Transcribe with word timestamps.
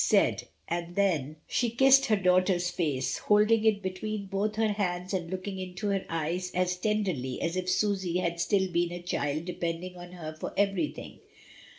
said, 0.03 0.43
and 0.67 0.95
then 0.95 1.35
she 1.47 1.69
kissed 1.69 2.07
her 2.07 2.15
daughter's 2.15 2.71
face, 2.71 3.19
hold 3.19 3.51
ing 3.51 3.63
it 3.63 3.83
between 3.83 4.25
both 4.25 4.55
her 4.55 4.69
hands 4.69 5.13
and 5.13 5.29
looking 5.29 5.59
into 5.59 5.89
her 5.89 6.03
eyes 6.09 6.49
as 6.55 6.75
tenderly 6.77 7.39
as 7.39 7.55
if 7.55 7.69
Susy 7.69 8.17
had 8.17 8.39
still 8.39 8.71
been 8.71 8.91
a 8.91 9.03
child 9.03 9.45
depending 9.45 9.95
on 9.95 10.13
her 10.13 10.33
for 10.33 10.51
everything. 10.57 11.19